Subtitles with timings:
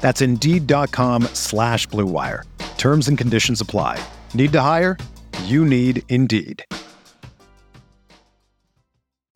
[0.00, 2.44] That's Indeed.com slash BlueWire.
[2.78, 4.02] Terms and conditions apply.
[4.34, 4.96] Need to hire?
[5.44, 6.64] You need Indeed.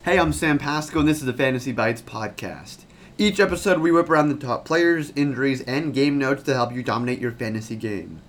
[0.03, 2.83] Hey, I'm Sam Pasco, and this is the Fantasy Bites podcast.
[3.17, 6.83] Each episode, we whip around the top players, injuries, and game notes to help you
[6.83, 8.21] dominate your fantasy game.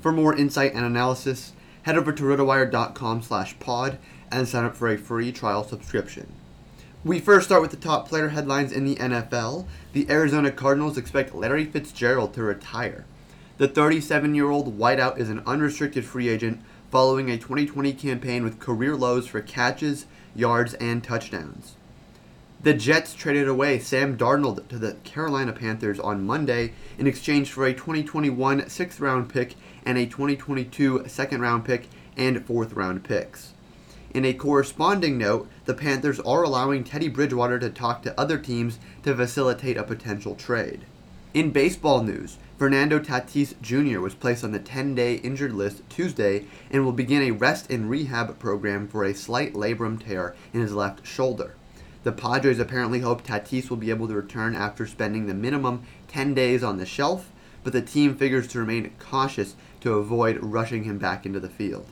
[0.00, 3.98] For more insight and analysis, head over to rotowire.com slash pod
[4.32, 6.32] and sign up for a free trial subscription.
[7.02, 9.64] We first start with the top player headlines in the NFL.
[9.94, 13.06] The Arizona Cardinals expect Larry Fitzgerald to retire.
[13.56, 18.60] The 37 year old wideout is an unrestricted free agent following a 2020 campaign with
[18.60, 21.74] career lows for catches, yards, and touchdowns.
[22.62, 27.64] The Jets traded away Sam Darnold to the Carolina Panthers on Monday in exchange for
[27.64, 29.54] a 2021 sixth round pick
[29.86, 33.54] and a 2022 second round pick and fourth round picks.
[34.12, 38.80] In a corresponding note, the Panthers are allowing Teddy Bridgewater to talk to other teams
[39.04, 40.84] to facilitate a potential trade.
[41.32, 44.00] In baseball news, Fernando Tatis Jr.
[44.00, 47.88] was placed on the 10 day injured list Tuesday and will begin a rest and
[47.88, 51.54] rehab program for a slight labrum tear in his left shoulder.
[52.02, 56.34] The Padres apparently hope Tatis will be able to return after spending the minimum 10
[56.34, 57.30] days on the shelf,
[57.62, 61.86] but the team figures to remain cautious to avoid rushing him back into the field.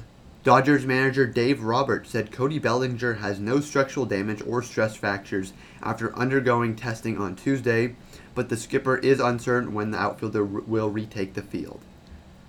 [0.48, 6.16] Dodgers manager Dave Roberts said Cody Bellinger has no structural damage or stress fractures after
[6.16, 7.96] undergoing testing on Tuesday,
[8.34, 11.82] but the skipper is uncertain when the outfielder will retake the field.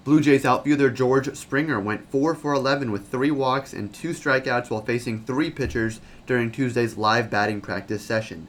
[0.05, 4.69] Blue Jays outfielder George Springer went 4 for 11 with 3 walks and 2 strikeouts
[4.69, 8.47] while facing 3 pitchers during Tuesday's live batting practice session.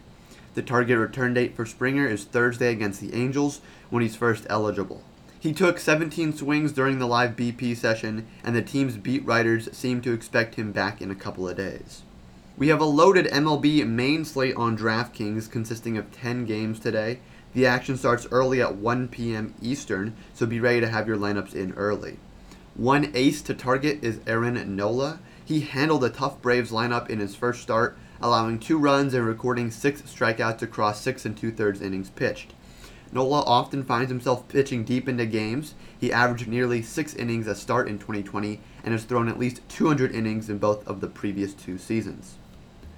[0.55, 5.03] The target return date for Springer is Thursday against the Angels when he's first eligible.
[5.41, 10.03] He took 17 swings during the live BP session, and the team's beat writers seem
[10.03, 12.03] to expect him back in a couple of days.
[12.59, 17.21] We have a loaded MLB main slate on DraftKings consisting of 10 games today.
[17.55, 19.55] The action starts early at 1 p.m.
[19.63, 22.19] Eastern, so be ready to have your lineups in early.
[22.75, 25.21] One ace to target is Aaron Nola.
[25.43, 29.71] He handled a tough Braves lineup in his first start, allowing two runs and recording
[29.71, 32.53] six strikeouts across six and two thirds innings pitched.
[33.13, 35.75] Nola often finds himself pitching deep into games.
[35.99, 40.15] He averaged nearly six innings a start in 2020 and has thrown at least 200
[40.15, 42.37] innings in both of the previous two seasons.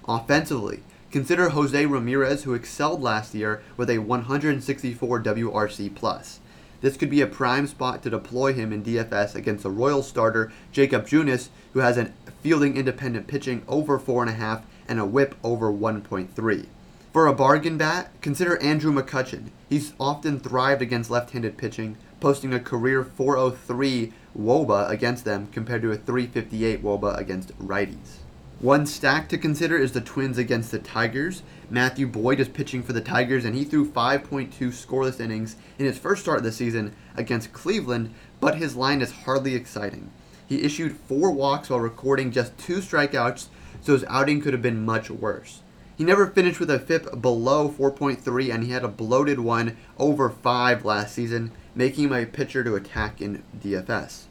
[0.06, 6.38] Offensively, consider Jose Ramirez, who excelled last year with a 164 WRC+.
[6.82, 10.52] This could be a prime spot to deploy him in DFS against the Royal starter
[10.72, 12.12] Jakob Junis, who has a
[12.42, 16.66] fielding independent pitching over 4.5 and a whip over 1.3.
[17.12, 19.50] For a bargain bat, consider Andrew McCutchen.
[19.68, 25.92] He's often thrived against left-handed pitching, posting a career 403 WOBA against them compared to
[25.92, 28.20] a 358 WOBA against righties.
[28.60, 31.42] One stack to consider is the Twins against the Tigers.
[31.68, 35.98] Matthew Boyd is pitching for the Tigers, and he threw 5.2 scoreless innings in his
[35.98, 40.10] first start of the season against Cleveland, but his line is hardly exciting.
[40.46, 43.48] He issued four walks while recording just two strikeouts,
[43.82, 45.60] so his outing could have been much worse.
[46.02, 50.28] He never finished with a FIP below 4.3, and he had a bloated one over
[50.28, 54.24] 5 last season, making him a pitcher to attack in DFS.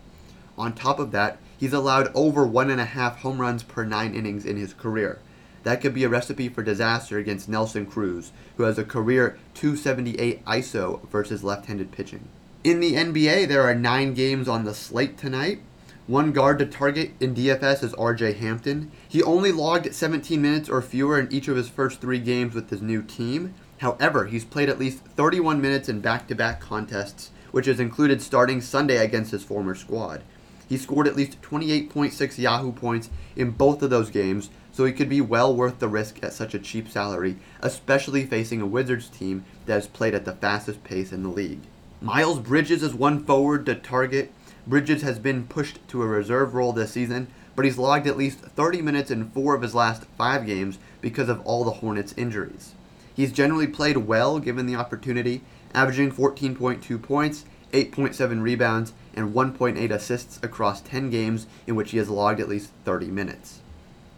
[0.57, 4.73] On top of that, he's allowed over 1.5 home runs per 9 innings in his
[4.73, 5.19] career.
[5.63, 10.43] That could be a recipe for disaster against Nelson Cruz, who has a career 278
[10.43, 12.27] ISO versus left handed pitching.
[12.65, 15.61] In the NBA, there are 9 games on the slate tonight.
[16.07, 18.91] One guard to target in DFS is RJ Hampton.
[19.07, 22.71] He only logged 17 minutes or fewer in each of his first three games with
[22.71, 23.53] his new team.
[23.77, 28.19] However, he's played at least 31 minutes in back to back contests, which has included
[28.19, 30.23] starting Sunday against his former squad.
[30.67, 35.09] He scored at least 28.6 Yahoo points in both of those games, so he could
[35.09, 39.45] be well worth the risk at such a cheap salary, especially facing a Wizards team
[39.67, 41.61] that has played at the fastest pace in the league.
[42.01, 44.31] Miles Bridges is one forward to target.
[44.67, 48.39] Bridges has been pushed to a reserve role this season, but he's logged at least
[48.39, 52.73] 30 minutes in four of his last five games because of all the Hornets' injuries.
[53.13, 55.41] He's generally played well given the opportunity,
[55.73, 62.09] averaging 14.2 points, 8.7 rebounds, and 1.8 assists across 10 games in which he has
[62.09, 63.59] logged at least 30 minutes.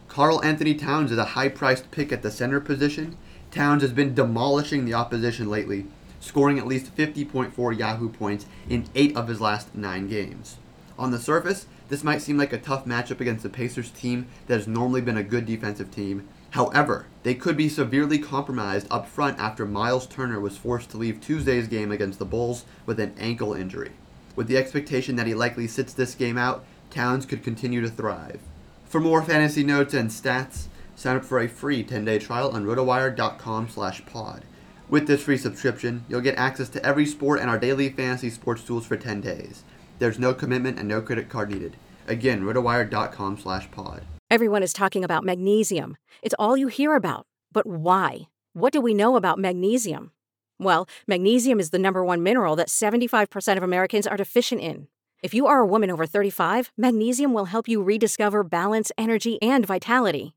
[0.08, 3.16] Karl Anthony Towns is a high priced pick at the center position.
[3.50, 5.86] Towns has been demolishing the opposition lately,
[6.24, 10.56] scoring at least 50.4 Yahoo points in 8 of his last 9 games.
[10.98, 14.56] On the surface, this might seem like a tough matchup against the Pacers team that
[14.56, 16.26] has normally been a good defensive team.
[16.50, 21.20] However, they could be severely compromised up front after Myles Turner was forced to leave
[21.20, 23.90] Tuesday's game against the Bulls with an ankle injury.
[24.34, 28.40] With the expectation that he likely sits this game out, Towns could continue to thrive.
[28.86, 33.68] For more fantasy notes and stats, sign up for a free 10-day trial on rotowire.com
[33.68, 34.44] slash pod.
[34.94, 38.62] With this free subscription, you'll get access to every sport and our daily fantasy sports
[38.62, 39.64] tools for 10 days.
[39.98, 41.76] There's no commitment and no credit card needed.
[42.06, 44.04] Again, rotowire.com slash pod.
[44.30, 45.96] Everyone is talking about magnesium.
[46.22, 47.26] It's all you hear about.
[47.50, 48.28] But why?
[48.52, 50.12] What do we know about magnesium?
[50.60, 54.86] Well, magnesium is the number one mineral that 75% of Americans are deficient in.
[55.24, 59.66] If you are a woman over 35, magnesium will help you rediscover balance, energy, and
[59.66, 60.36] vitality.